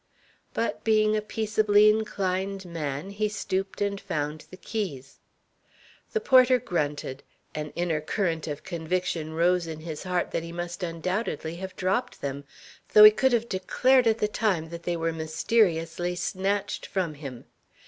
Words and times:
But, 0.55 0.83
being 0.83 1.15
a 1.15 1.21
peaceably 1.21 1.87
inclined 1.87 2.65
man, 2.65 3.11
he 3.11 3.29
stooped 3.29 3.81
and 3.81 4.01
found 4.01 4.45
the 4.49 4.57
keys. 4.57 5.19
The 6.11 6.19
porter 6.19 6.57
grunted. 6.57 7.21
An 7.53 7.69
inner 7.75 8.01
current 8.01 8.47
of 8.47 8.63
conviction 8.63 9.33
rose 9.33 9.67
in 9.67 9.81
his 9.81 10.01
heart 10.01 10.31
that 10.31 10.41
he 10.41 10.51
must 10.51 10.81
undoubtedly 10.81 11.57
have 11.57 11.75
dropped 11.75 12.19
them, 12.19 12.45
though 12.93 13.03
he 13.03 13.11
could 13.11 13.31
have 13.31 13.47
declared 13.47 14.07
at 14.07 14.17
the 14.17 14.27
time 14.27 14.69
that 14.69 14.81
they 14.81 14.97
were 14.97 15.13
mysteriously 15.13 16.15
snatched 16.15 16.87
from 16.87 17.13
him. 17.13 17.45